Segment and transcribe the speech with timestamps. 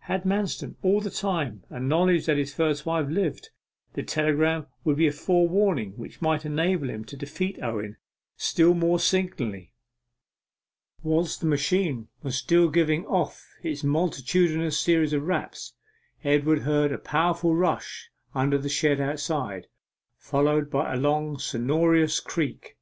[0.00, 3.48] Had Manston, all the time, a knowledge that his first wife lived,
[3.94, 7.96] the telegram would be a forewarning which might enable him to defeat Owen
[8.36, 9.72] still more signally.
[11.02, 15.72] Whilst the machine was still giving off its multitudinous series of raps,
[16.22, 19.66] Edward heard a powerful rush under the shed outside,
[20.18, 22.76] followed by a long sonorous creak.